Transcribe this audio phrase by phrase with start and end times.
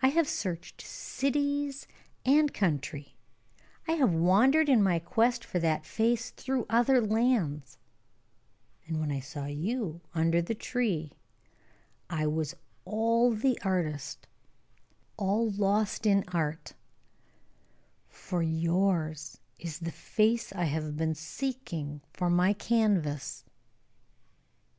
[0.00, 1.86] I have searched cities
[2.24, 3.16] and country;
[3.86, 7.76] I have wandered in my quest for that face through other lands;
[8.86, 11.12] and when I saw you under the tree,
[12.08, 12.54] I was
[12.86, 14.26] all the artist
[15.18, 16.72] all lost in art
[18.08, 23.44] for yours is the face I have been seeking for my canvas."